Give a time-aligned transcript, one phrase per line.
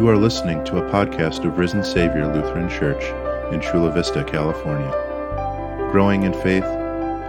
[0.00, 3.04] You are listening to a podcast of Risen Savior Lutheran Church
[3.52, 4.90] in Chula Vista, California.
[5.92, 6.64] Growing in faith,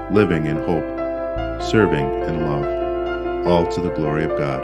[0.09, 4.63] living in hope, serving in love, all to the glory of God.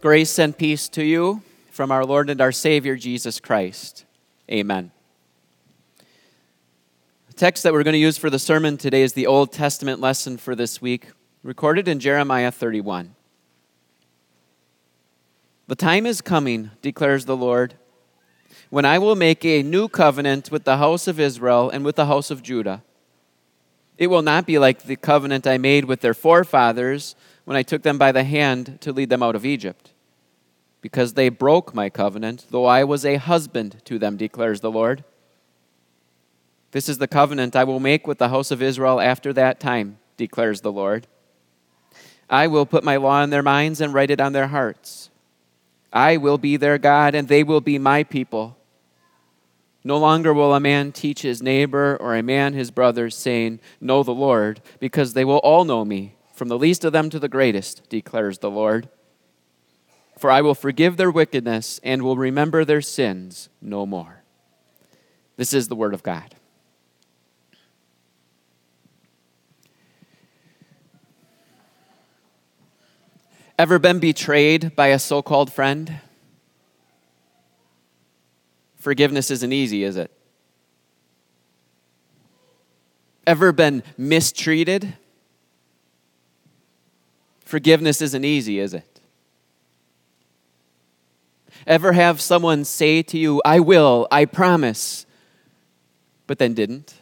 [0.00, 4.06] Grace and peace to you from our Lord and our Savior Jesus Christ.
[4.50, 4.90] Amen.
[7.40, 10.36] Text that we're going to use for the sermon today is the Old Testament lesson
[10.36, 11.06] for this week,
[11.42, 13.14] recorded in Jeremiah 31.
[15.66, 17.76] The time is coming, declares the Lord,
[18.68, 22.04] when I will make a new covenant with the house of Israel and with the
[22.04, 22.82] house of Judah.
[23.96, 27.16] It will not be like the covenant I made with their forefathers
[27.46, 29.92] when I took them by the hand to lead them out of Egypt.
[30.82, 35.04] Because they broke my covenant, though I was a husband to them, declares the Lord.
[36.72, 39.98] This is the covenant I will make with the house of Israel after that time,
[40.16, 41.06] declares the Lord.
[42.28, 45.10] I will put my law in their minds and write it on their hearts.
[45.92, 48.56] I will be their God, and they will be my people.
[49.82, 54.04] No longer will a man teach his neighbor or a man his brother, saying, Know
[54.04, 57.28] the Lord, because they will all know me from the least of them to the
[57.28, 58.88] greatest, declares the Lord.
[60.18, 64.22] For I will forgive their wickedness and will remember their sins no more.
[65.36, 66.34] This is the word of God.
[73.60, 76.00] Ever been betrayed by a so called friend?
[78.76, 80.10] Forgiveness isn't easy, is it?
[83.26, 84.94] Ever been mistreated?
[87.44, 88.98] Forgiveness isn't easy, is it?
[91.66, 95.04] Ever have someone say to you, I will, I promise,
[96.26, 96.94] but then didn't?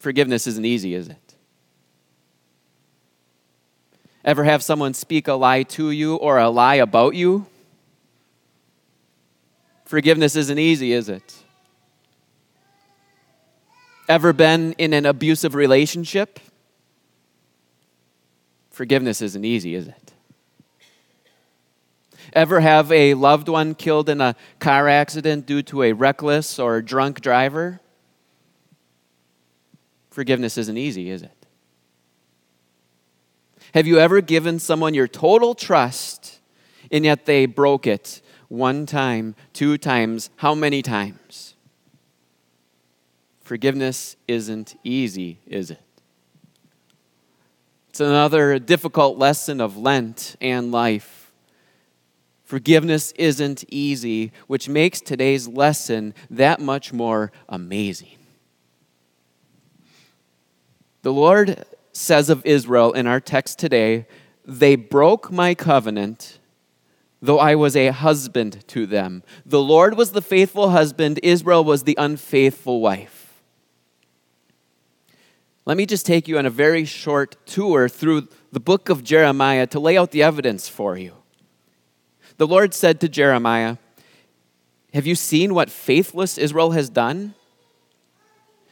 [0.00, 1.27] Forgiveness isn't easy, is it?
[4.24, 7.46] Ever have someone speak a lie to you or a lie about you?
[9.84, 11.34] Forgiveness isn't easy, is it?
[14.08, 16.40] Ever been in an abusive relationship?
[18.70, 20.12] Forgiveness isn't easy, is it?
[22.32, 26.82] Ever have a loved one killed in a car accident due to a reckless or
[26.82, 27.80] drunk driver?
[30.10, 31.37] Forgiveness isn't easy, is it?
[33.78, 36.40] Have you ever given someone your total trust
[36.90, 41.54] and yet they broke it one time, two times, how many times?
[43.40, 45.80] Forgiveness isn't easy, is it?
[47.90, 51.30] It's another difficult lesson of Lent and life.
[52.42, 58.18] Forgiveness isn't easy, which makes today's lesson that much more amazing.
[61.02, 61.64] The Lord
[61.98, 64.06] says of Israel in our text today,
[64.44, 66.38] They broke my covenant,
[67.20, 69.22] though I was a husband to them.
[69.44, 73.42] The Lord was the faithful husband, Israel was the unfaithful wife.
[75.66, 79.66] Let me just take you on a very short tour through the book of Jeremiah
[79.66, 81.12] to lay out the evidence for you.
[82.38, 83.76] The Lord said to Jeremiah,
[84.94, 87.34] Have you seen what faithless Israel has done?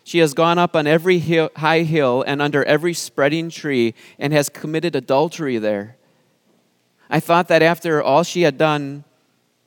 [0.07, 4.33] She has gone up on every hill, high hill and under every spreading tree and
[4.33, 5.97] has committed adultery there.
[7.11, 9.03] I thought that after all she had done,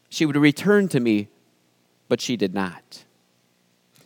[0.08, 1.28] she would return to me,
[2.08, 3.04] but she did not.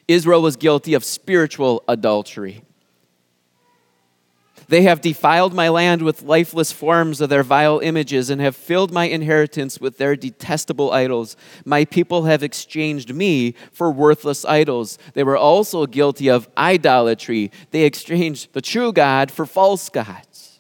[0.07, 2.63] Israel was guilty of spiritual adultery.
[4.73, 8.91] They have defiled my land with lifeless forms of their vile images and have filled
[8.91, 11.37] my inheritance with their detestable idols.
[11.63, 14.97] My people have exchanged me for worthless idols.
[15.13, 17.51] They were also guilty of idolatry.
[17.69, 20.59] They exchanged the true God for false gods.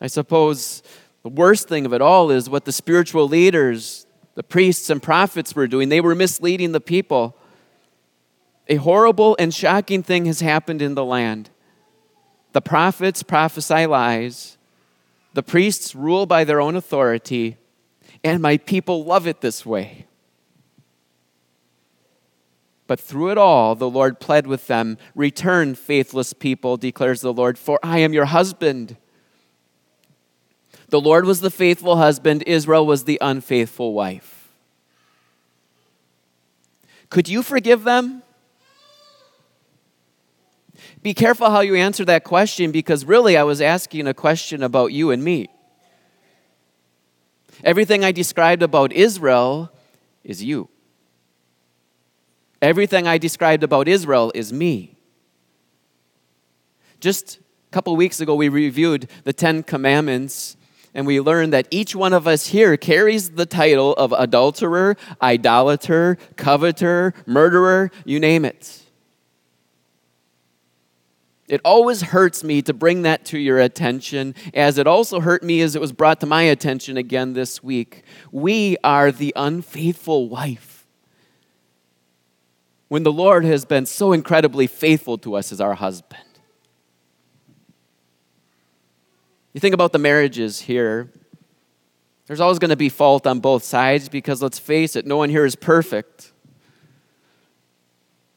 [0.00, 0.82] I suppose
[1.22, 4.04] the worst thing of it all is what the spiritual leaders,
[4.34, 5.90] the priests and prophets were doing.
[5.90, 7.36] They were misleading the people.
[8.66, 11.50] A horrible and shocking thing has happened in the land.
[12.56, 14.56] The prophets prophesy lies.
[15.34, 17.58] The priests rule by their own authority.
[18.24, 20.06] And my people love it this way.
[22.86, 27.58] But through it all, the Lord pled with them Return, faithless people, declares the Lord,
[27.58, 28.96] for I am your husband.
[30.88, 34.48] The Lord was the faithful husband, Israel was the unfaithful wife.
[37.10, 38.22] Could you forgive them?
[41.02, 44.92] Be careful how you answer that question because really I was asking a question about
[44.92, 45.48] you and me.
[47.64, 49.70] Everything I described about Israel
[50.24, 50.68] is you.
[52.60, 54.96] Everything I described about Israel is me.
[57.00, 60.56] Just a couple weeks ago, we reviewed the Ten Commandments,
[60.94, 66.16] and we learned that each one of us here carries the title of adulterer, idolater,
[66.36, 68.85] coveter, murderer, you name it.
[71.48, 75.60] It always hurts me to bring that to your attention, as it also hurt me
[75.60, 78.02] as it was brought to my attention again this week.
[78.32, 80.86] We are the unfaithful wife.
[82.88, 86.22] When the Lord has been so incredibly faithful to us as our husband.
[89.52, 91.12] You think about the marriages here,
[92.26, 95.30] there's always going to be fault on both sides because let's face it, no one
[95.30, 96.32] here is perfect.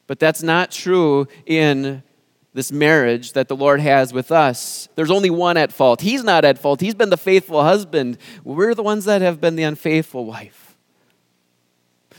[0.06, 2.02] But that's not true in
[2.52, 4.88] this marriage that the Lord has with us.
[4.96, 6.00] There's only one at fault.
[6.00, 6.80] He's not at fault.
[6.80, 8.18] He's been the faithful husband.
[8.42, 10.76] We're the ones that have been the unfaithful wife.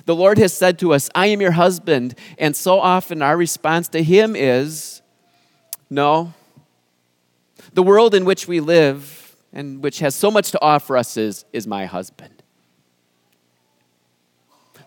[0.05, 2.15] The Lord has said to us, I am your husband.
[2.37, 5.01] And so often our response to Him is,
[5.89, 6.33] No.
[7.73, 11.45] The world in which we live and which has so much to offer us is,
[11.53, 12.40] is my husband.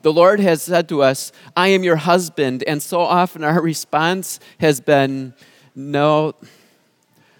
[0.04, 2.62] The Lord has said to us, I am your husband.
[2.66, 5.32] And so often our response has been,
[5.74, 6.34] No,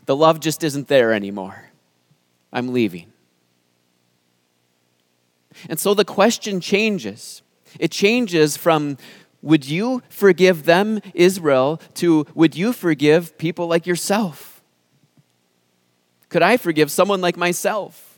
[0.07, 1.69] the love just isn't there anymore.
[2.55, 3.13] I'm leaving.
[5.69, 7.43] And so the question changes.
[7.79, 8.97] It changes from,
[9.43, 14.63] Would you forgive them, Israel, to, Would you forgive people like yourself?
[16.31, 18.14] Could I forgive someone like myself?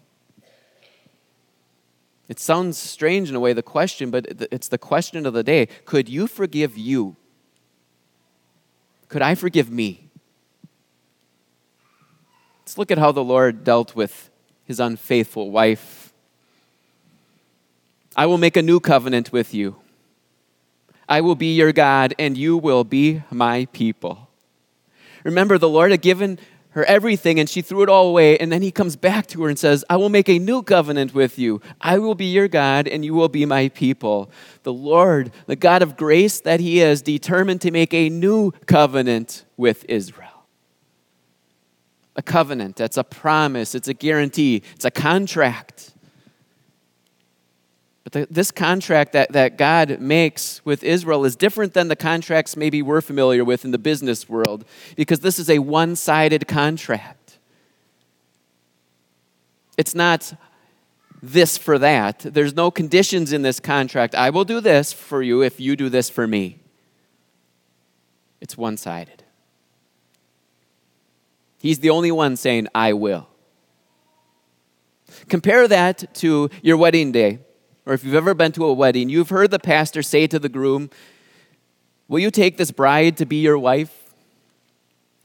[2.28, 5.67] It sounds strange in a way, the question, but it's the question of the day.
[5.84, 7.17] Could you forgive you?
[9.08, 10.11] Could I forgive me?
[12.61, 14.28] Let's look at how the Lord dealt with
[14.64, 16.12] his unfaithful wife.
[18.17, 19.76] I will make a new covenant with you.
[21.08, 24.28] I will be your God, and you will be my people.
[25.23, 26.40] Remember, the Lord had given
[26.76, 28.37] her everything and she threw it all away.
[28.38, 31.14] And then he comes back to her and says, I will make a new covenant
[31.14, 31.62] with you.
[31.81, 34.31] I will be your God and you will be my people.
[34.62, 39.46] The Lord, the God of grace that he is, determined to make a new covenant
[39.56, 40.28] with Israel.
[42.14, 45.94] A covenant, that's a promise, it's a guarantee, it's a contract.
[48.06, 52.56] But the, this contract that, that God makes with Israel is different than the contracts
[52.56, 54.64] maybe we're familiar with in the business world
[54.94, 57.38] because this is a one sided contract.
[59.76, 60.34] It's not
[61.20, 62.20] this for that.
[62.20, 64.14] There's no conditions in this contract.
[64.14, 66.60] I will do this for you if you do this for me.
[68.40, 69.24] It's one sided.
[71.58, 73.26] He's the only one saying, I will.
[75.28, 77.40] Compare that to your wedding day
[77.86, 80.48] or if you've ever been to a wedding, you've heard the pastor say to the
[80.48, 80.90] groom,
[82.08, 84.14] Will you take this bride to be your wife?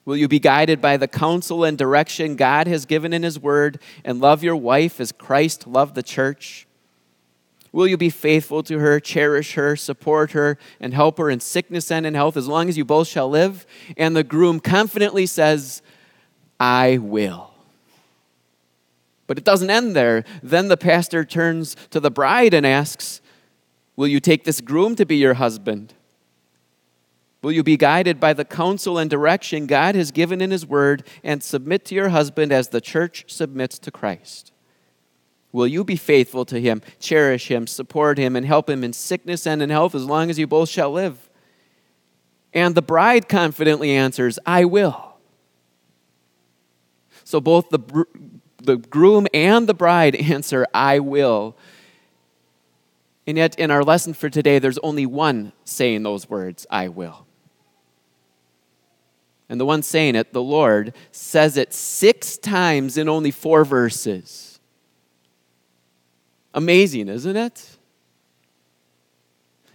[0.06, 3.80] Will you be guided by the counsel and direction God has given in His Word
[4.04, 6.68] and love your wife as Christ loved the church?
[7.72, 11.92] Will you be faithful to her, cherish her, support her, and help her in sickness
[11.92, 13.66] and in health as long as you both shall live?
[13.96, 15.82] And the groom confidently says,
[16.60, 17.51] I will.
[19.32, 20.26] But it doesn't end there.
[20.44, 23.22] Then the pastor turns to the bride and asks,
[23.96, 25.94] Will you take this groom to be your husband?
[27.42, 31.08] Will you be guided by the counsel and direction God has given in His Word
[31.24, 34.52] and submit to your husband as the church submits to Christ?
[35.54, 39.48] Will you be faithful to Him, cherish Him, support Him, and help Him in sickness
[39.48, 41.30] and in health as long as you both shall live?
[42.52, 45.16] And the bride confidently answers, I will.
[47.24, 47.80] So both the
[48.66, 51.56] the groom and the bride answer, I will.
[53.28, 57.26] And yet, in our lesson for today, there's only one saying those words, I will.
[59.48, 64.60] And the one saying it, the Lord, says it six times in only four verses.
[66.54, 67.78] Amazing, isn't it?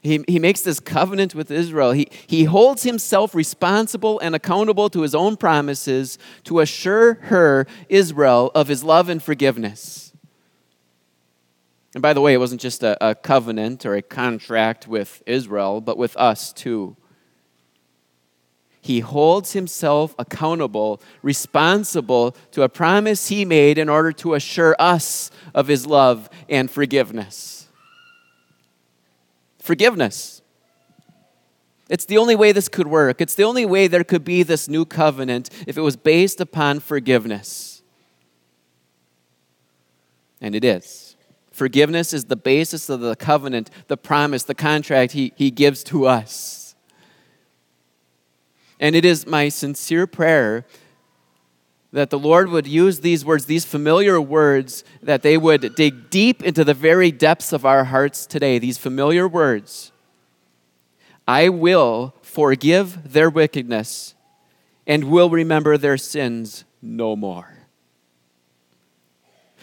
[0.06, 1.92] He, he makes this covenant with Israel.
[1.92, 8.52] He, he holds himself responsible and accountable to his own promises to assure her, Israel,
[8.54, 10.12] of his love and forgiveness.
[11.94, 15.80] And by the way, it wasn't just a, a covenant or a contract with Israel,
[15.80, 16.96] but with us too.
[18.80, 25.32] He holds himself accountable, responsible to a promise he made in order to assure us
[25.52, 27.65] of his love and forgiveness
[29.66, 30.40] forgiveness.
[31.88, 33.20] It's the only way this could work.
[33.20, 36.80] It's the only way there could be this new covenant if it was based upon
[36.80, 37.82] forgiveness.
[40.40, 41.16] And it is.
[41.52, 46.06] Forgiveness is the basis of the covenant, the promise, the contract he, he gives to
[46.06, 46.74] us.
[48.78, 50.66] And it is my sincere prayer
[51.96, 56.42] that the Lord would use these words, these familiar words, that they would dig deep
[56.42, 59.92] into the very depths of our hearts today, these familiar words.
[61.26, 64.14] I will forgive their wickedness
[64.86, 67.66] and will remember their sins no more.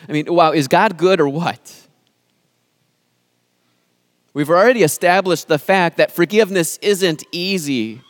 [0.09, 1.87] I mean, wow, is God good or what?
[4.33, 8.01] We've already established the fact that forgiveness isn't easy,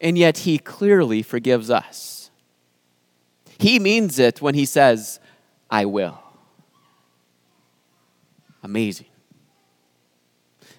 [0.00, 2.21] and yet He clearly forgives us.
[3.58, 5.20] He means it when He says,
[5.70, 6.18] I will.
[8.62, 9.06] Amazing.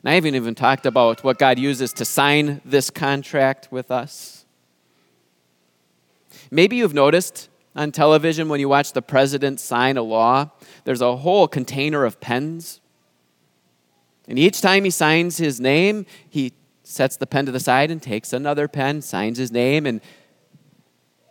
[0.04, 4.46] And I haven't even talked about what God uses to sign this contract with us.
[6.52, 10.52] Maybe you've noticed on television when you watch the president sign a law,
[10.84, 12.82] there's a whole container of pens.
[14.28, 16.54] And each time he signs his name, he
[16.84, 20.02] sets the pen to the side and takes another pen, signs his name, and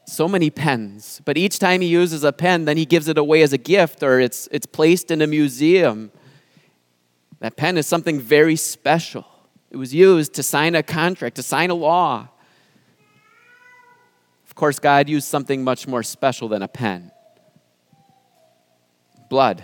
[0.05, 1.21] so many pens.
[1.25, 4.03] But each time he uses a pen, then he gives it away as a gift
[4.03, 6.11] or it's, it's placed in a museum.
[7.41, 9.27] That pen is something very special.
[9.71, 12.29] It was used to sign a contract, to sign a law.
[14.47, 17.11] Of course, God used something much more special than a pen
[19.33, 19.63] blood.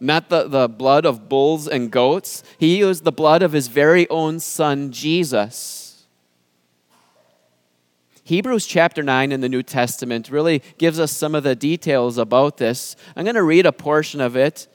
[0.00, 4.10] Not the, the blood of bulls and goats, he used the blood of his very
[4.10, 5.91] own son, Jesus.
[8.32, 12.56] Hebrews chapter 9 in the New Testament really gives us some of the details about
[12.56, 12.96] this.
[13.14, 14.68] I'm going to read a portion of it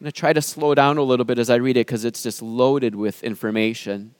[0.00, 2.06] I'm going to try to slow down a little bit as I read it because
[2.06, 4.14] it's just loaded with information.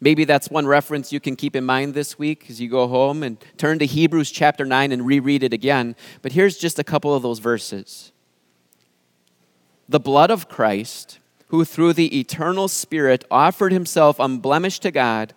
[0.00, 3.22] Maybe that's one reference you can keep in mind this week as you go home
[3.22, 5.94] and turn to Hebrews chapter 9 and reread it again.
[6.22, 8.10] But here's just a couple of those verses.
[9.88, 15.34] The blood of Christ, who through the eternal Spirit offered himself unblemished to God,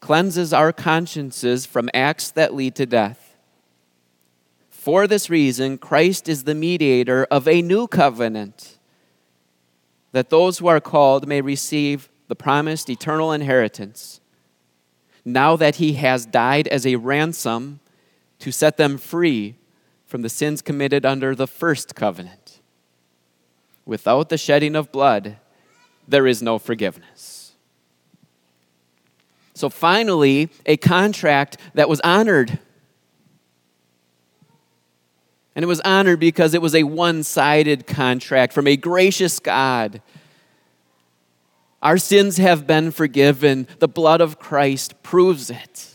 [0.00, 3.28] cleanses our consciences from acts that lead to death
[4.88, 8.78] for this reason, Christ is the mediator of a new covenant,
[10.12, 14.22] that those who are called may receive the promised eternal inheritance,
[15.26, 17.80] now that he has died as a ransom
[18.38, 19.56] to set them free
[20.06, 22.60] from the sins committed under the first covenant.
[23.84, 25.36] Without the shedding of blood,
[26.08, 27.37] there is no forgiveness.
[29.58, 32.60] So finally, a contract that was honored
[35.58, 40.00] and it was honored because it was a one sided contract from a gracious God.
[41.82, 43.66] Our sins have been forgiven.
[43.80, 45.92] The blood of Christ proves it.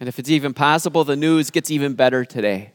[0.00, 2.72] And if it's even possible, the news gets even better today.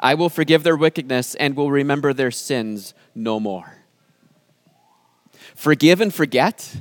[0.00, 3.77] I will forgive their wickedness and will remember their sins no more.
[5.58, 6.72] Forgive and forget?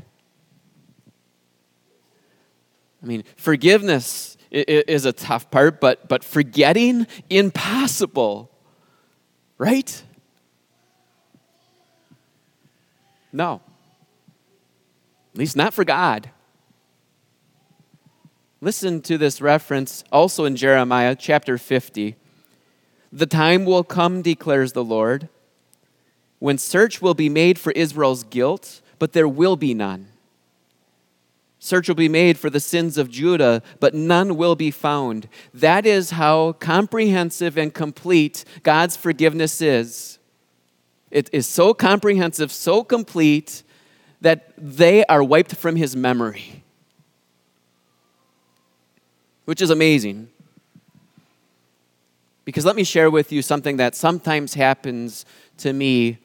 [3.01, 8.51] I mean, forgiveness is a tough part, but, but forgetting, impossible.
[9.57, 10.03] Right?
[13.33, 13.61] No.
[15.33, 16.29] At least not for God.
[18.61, 22.15] Listen to this reference also in Jeremiah chapter 50.
[23.11, 25.29] The time will come, declares the Lord,
[26.39, 30.07] when search will be made for Israel's guilt, but there will be none.
[31.59, 35.27] Search will be made for the sins of Judah, but none will be found.
[35.53, 40.19] That is how comprehensive and complete God's forgiveness is.
[41.09, 43.63] It is so comprehensive, so complete,
[44.21, 46.63] that they are wiped from his memory,
[49.45, 50.29] which is amazing.
[52.45, 55.25] Because let me share with you something that sometimes happens
[55.57, 56.17] to me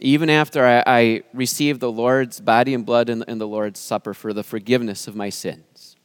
[0.00, 4.32] even after I, I received the Lord's body and blood in, the Lord's Supper for
[4.32, 5.96] the forgiveness of my sins.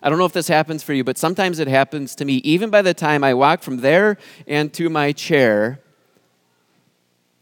[0.00, 2.34] I don't know if this happens for you, but sometimes it happens to me.
[2.44, 5.80] Even by the time I walk from there and to my chair,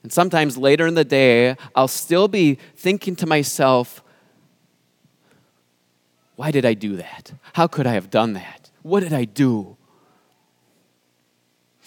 [0.02, 4.02] and sometimes later in the day, I'll still be thinking to myself,
[6.36, 7.32] why did I do that?
[7.52, 8.70] How could I have done that?
[8.82, 9.76] What did I do?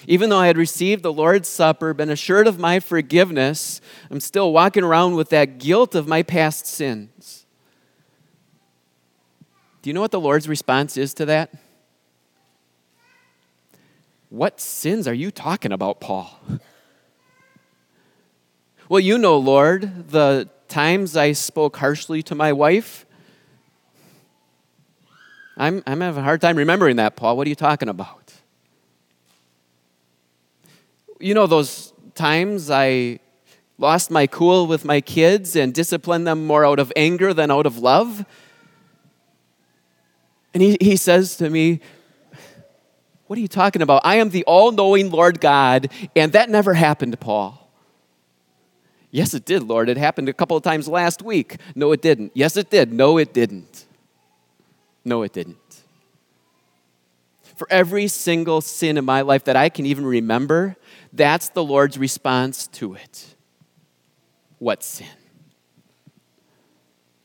[0.07, 3.81] Even though I had received the Lord's Supper, been assured of my forgiveness,
[4.12, 7.45] I'm still walking around with that guilt of my past sins.
[9.81, 11.53] Do you know what the Lord's response is to that?
[14.29, 16.39] What sins are you talking about, Paul?
[18.89, 23.05] Well, you know, Lord, the times I spoke harshly to my wife.
[25.57, 27.38] I'm, I'm having a hard time remembering that, Paul.
[27.38, 28.25] What are you talking about?
[31.19, 33.19] You know those times I
[33.77, 37.65] lost my cool with my kids and disciplined them more out of anger than out
[37.65, 38.25] of love.
[40.53, 41.81] And he, he says to me,
[43.27, 44.01] What are you talking about?
[44.05, 47.62] I am the all knowing Lord God, and that never happened, Paul.
[49.12, 49.88] Yes, it did, Lord.
[49.88, 51.57] It happened a couple of times last week.
[51.74, 52.31] No, it didn't.
[52.34, 52.91] Yes, it did.
[52.91, 53.86] No, it didn't.
[55.05, 55.57] No, it didn't.
[57.55, 60.75] For every single sin in my life that I can even remember,
[61.13, 63.35] that's the Lord's response to it.
[64.59, 65.07] What sin?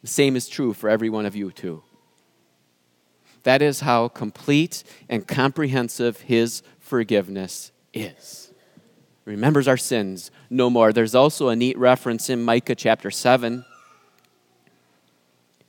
[0.02, 1.82] The same is true for every one of you, too.
[3.42, 8.52] That is how complete and comprehensive His forgiveness is.
[9.25, 10.92] Remembers our sins no more.
[10.92, 13.64] There's also a neat reference in Micah chapter 7.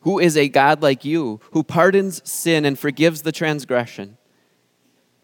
[0.01, 4.17] Who is a God like you, who pardons sin and forgives the transgression?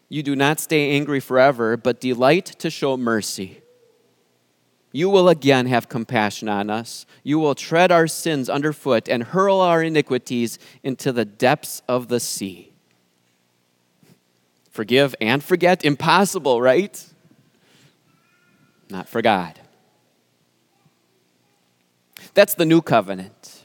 [0.10, 3.62] You do not stay angry forever, but delight to show mercy.
[4.92, 7.06] You will again have compassion on us.
[7.24, 12.20] You will tread our sins underfoot and hurl our iniquities into the depths of the
[12.20, 12.72] sea.
[14.72, 15.84] Forgive and forget?
[15.84, 17.04] Impossible, right?
[18.90, 19.60] Not for God.
[22.34, 23.57] That's the new covenant,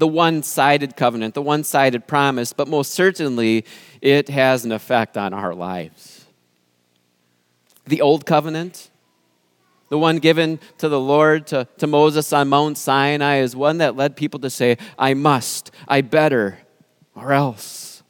[0.00, 3.66] the one sided covenant, the one sided promise, but most certainly
[4.00, 6.24] it has an effect on our lives.
[7.86, 8.90] The old covenant,
[9.90, 13.94] the one given to the Lord, to, to Moses on Mount Sinai, is one that
[13.94, 16.60] led people to say, I must, I better,
[17.14, 18.02] or else.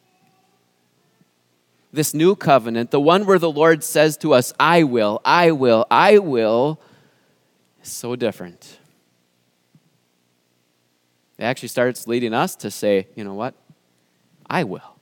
[1.92, 5.86] This new covenant, the one where the Lord says to us, I will, I will,
[5.90, 6.80] I will,
[7.82, 8.79] is so different.
[11.40, 13.54] It actually starts leading us to say, you know what?
[14.48, 14.98] I will.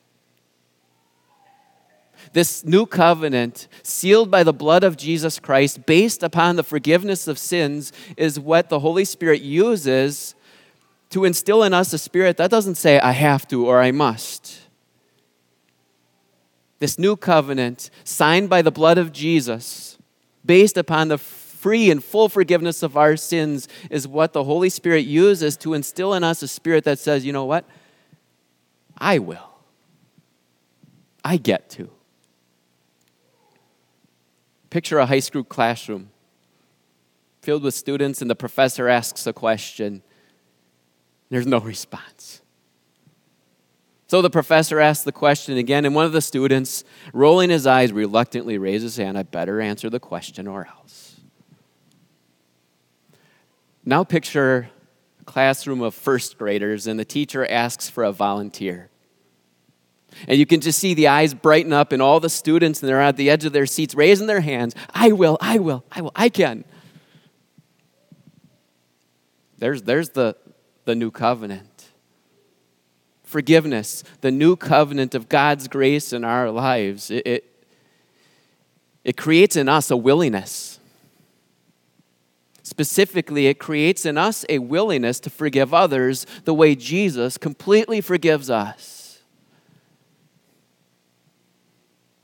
[2.33, 7.40] This new covenant, sealed by the blood of Jesus Christ, based upon the forgiveness of
[7.40, 10.37] sins, is what the Holy Spirit uses
[11.11, 14.61] to instill in us a spirit that doesn't say, I have to or I must.
[16.79, 19.98] This new covenant, signed by the blood of Jesus,
[20.46, 21.18] based upon the
[21.59, 26.14] free and full forgiveness of our sins, is what the Holy Spirit uses to instill
[26.14, 27.64] in us a spirit that says, you know what?
[28.97, 29.51] I will.
[31.25, 31.90] I get to.
[34.71, 36.11] Picture a high school classroom
[37.42, 40.03] filled with students, and the professor asks a question.
[41.31, 42.40] There's no response.
[44.07, 47.92] So the professor asks the question again, and one of the students, rolling his eyes,
[47.92, 49.18] reluctantly raises his hand.
[49.18, 51.08] I better answer the question or else.
[53.88, 54.68] Now picture
[55.18, 58.90] a classroom of first graders, and the teacher asks for a volunteer.
[60.27, 63.01] And you can just see the eyes brighten up, and all the students, and they're
[63.01, 64.74] at the edge of their seats raising their hands.
[64.92, 66.64] I will, I will, I will, I can.
[69.57, 70.37] There's, there's the,
[70.85, 71.87] the new covenant.
[73.22, 77.11] Forgiveness, the new covenant of God's grace in our lives.
[77.11, 77.66] It, it,
[79.03, 80.77] it creates in us a willingness.
[82.78, 88.48] Specifically, it creates in us a willingness to forgive others the way Jesus completely forgives
[88.48, 89.20] us.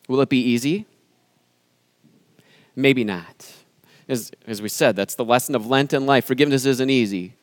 [0.07, 0.87] Will it be easy?
[2.77, 3.53] Maybe not.
[4.09, 6.25] As, as we said, that's the lesson of Lent and life.
[6.25, 7.35] Forgiveness isn't easy.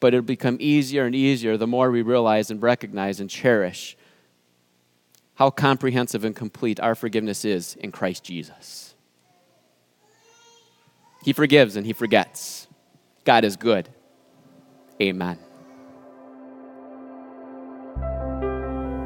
[0.00, 3.96] But it'll become easier and easier the more we realize and recognize and cherish
[5.34, 8.87] how comprehensive and complete our forgiveness is in Christ Jesus.
[11.28, 12.68] He forgives and He forgets.
[13.26, 13.90] God is good.
[14.98, 15.38] Amen.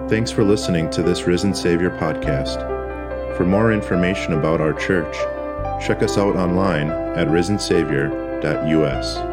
[0.09, 3.37] Thanks for listening to this Risen Savior podcast.
[3.37, 5.17] For more information about our church,
[5.85, 9.32] check us out online at risensavior.us.